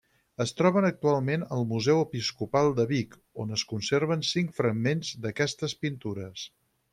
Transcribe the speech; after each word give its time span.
Es 0.43 0.51
troben 0.59 0.85
actualment 0.87 1.43
al 1.57 1.65
Museu 1.73 2.01
Episcopal 2.05 2.71
de 2.79 2.85
Vic, 2.93 3.13
on 3.45 3.53
es 3.59 3.67
conserven 3.75 4.25
cinc 4.33 4.57
fragments 4.63 5.13
d'aquestes 5.27 5.77
pintures. 5.85 6.49